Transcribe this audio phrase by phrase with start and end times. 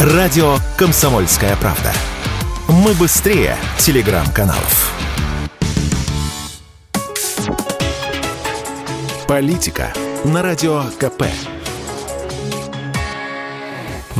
[0.00, 1.92] Радио «Комсомольская правда».
[2.68, 4.94] Мы быстрее телеграм-каналов.
[9.28, 9.92] Политика
[10.24, 11.24] на Радио КП.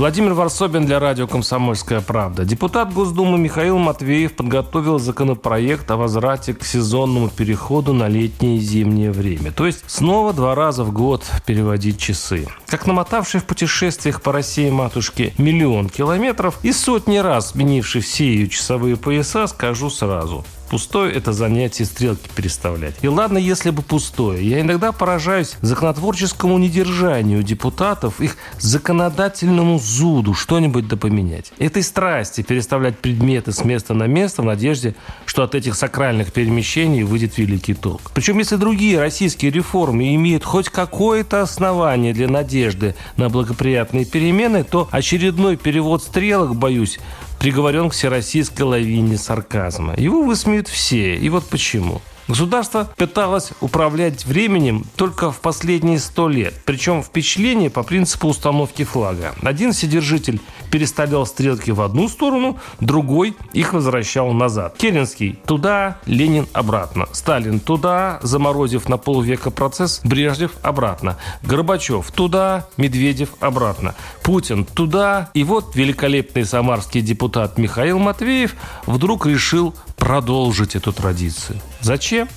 [0.00, 2.46] Владимир Варсобин для радио «Комсомольская правда».
[2.46, 9.12] Депутат Госдумы Михаил Матвеев подготовил законопроект о возврате к сезонному переходу на летнее и зимнее
[9.12, 9.52] время.
[9.52, 12.48] То есть снова два раза в год переводить часы.
[12.66, 18.48] Как намотавший в путешествиях по России матушке миллион километров и сотни раз сменивший все ее
[18.48, 20.46] часовые пояса, скажу сразу.
[20.70, 22.94] Пустое– это занятие стрелки переставлять.
[23.02, 24.48] И ладно, если бы пустое.
[24.48, 31.52] Я иногда поражаюсь законотворческому недержанию депутатов, их законодательному зуду что-нибудь да поменять.
[31.58, 34.94] Этой страсти переставлять предметы с места на место в надежде,
[35.26, 38.12] что от этих сакральных перемещений выйдет великий толк.
[38.14, 44.88] Причем, если другие российские реформы имеют хоть какое-то основание для надежды на благоприятные перемены, то
[44.92, 47.00] очередной перевод стрелок, боюсь,
[47.40, 49.94] приговорен к всероссийской лавине сарказма.
[49.96, 51.16] Его высмеют все.
[51.16, 52.02] И вот почему.
[52.28, 56.54] Государство пыталось управлять временем только в последние сто лет.
[56.64, 59.34] Причем впечатление по принципу установки флага.
[59.42, 60.40] Один содержитель
[60.70, 64.76] переставлял стрелки в одну сторону, другой их возвращал назад.
[64.76, 67.06] Керенский туда, Ленин обратно.
[67.12, 71.16] Сталин туда, заморозив на полвека процесс, Брежнев обратно.
[71.42, 73.94] Горбачев туда, Медведев обратно.
[74.22, 75.30] Путин туда.
[75.34, 78.54] И вот великолепный самарский депутат Михаил Матвеев
[78.86, 81.60] вдруг решил продолжить эту традицию.
[81.82, 82.28] Зачем?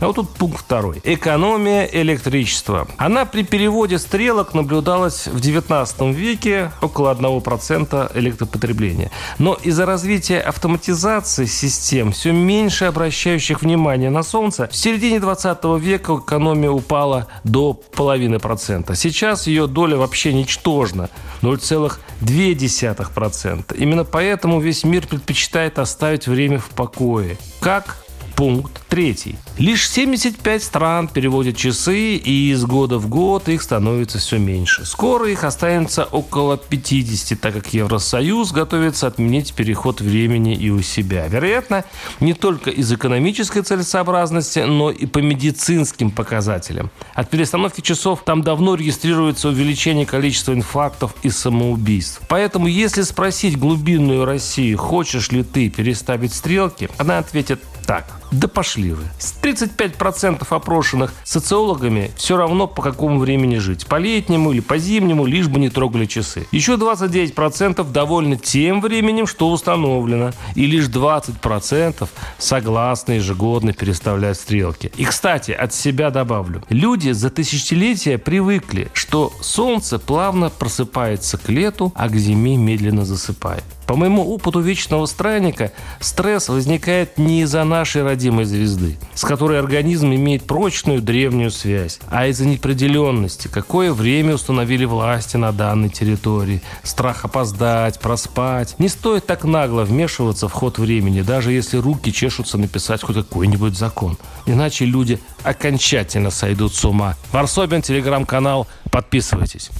[0.00, 1.00] А вот тут пункт второй.
[1.04, 2.88] Экономия электричества.
[2.96, 9.10] Она при переводе стрелок наблюдалась в 19 веке около 1% электропотребления.
[9.38, 16.20] Но из-за развития автоматизации систем, все меньше обращающих внимание на солнце, в середине 20 века
[16.20, 18.94] экономия упала до половины процента.
[18.94, 21.08] Сейчас ее доля вообще ничтожна.
[21.42, 23.76] 0,2%.
[23.76, 27.36] Именно поэтому весь мир предпочитает оставить время в покое.
[27.60, 28.03] Как
[28.36, 29.36] Пункт третий.
[29.58, 34.84] Лишь 75 стран переводят часы, и из года в год их становится все меньше.
[34.84, 41.28] Скоро их останется около 50, так как Евросоюз готовится отменить переход времени и у себя.
[41.28, 41.84] Вероятно,
[42.18, 46.90] не только из экономической целесообразности, но и по медицинским показателям.
[47.14, 52.20] От перестановки часов там давно регистрируется увеличение количества инфарктов и самоубийств.
[52.28, 58.06] Поэтому, если спросить глубинную Россию, хочешь ли ты переставить стрелки, она ответит так.
[58.30, 59.04] Да пошли вы.
[59.42, 63.86] 35% опрошенных социологами все равно по какому времени жить.
[63.86, 66.46] По летнему или по зимнему, лишь бы не трогали часы.
[66.50, 70.32] Еще 29% довольны тем временем, что установлено.
[70.54, 72.08] И лишь 20%
[72.38, 74.90] согласны ежегодно переставлять стрелки.
[74.96, 76.62] И, кстати, от себя добавлю.
[76.68, 83.64] Люди за тысячелетия привыкли, что солнце плавно просыпается к лету, а к зиме медленно засыпает.
[83.86, 90.14] По моему опыту вечного странника, стресс возникает не из-за нашей родимой звезды, с которой организм
[90.14, 97.24] имеет прочную древнюю связь, а из-за неопределенности, какое время установили власти на данной территории, страх
[97.24, 98.76] опоздать, проспать.
[98.78, 103.76] Не стоит так нагло вмешиваться в ход времени, даже если руки чешутся написать хоть какой-нибудь
[103.76, 104.18] закон.
[104.46, 107.16] Иначе люди окончательно сойдут с ума.
[107.32, 109.70] Варсобин, телеграм-канал, подписывайтесь.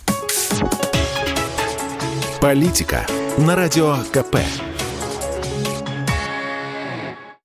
[2.40, 3.06] Политика
[3.38, 4.38] на Радио КП.